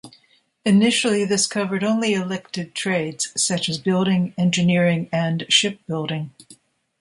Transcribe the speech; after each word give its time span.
Initially 0.65 1.25
this 1.25 1.45
covered 1.45 1.83
only 1.83 2.15
elected 2.15 2.73
trades, 2.73 3.31
such 3.37 3.69
as 3.69 3.77
building, 3.77 4.33
engineering 4.35 5.07
and 5.11 5.45
shipbuilding. 5.47 6.31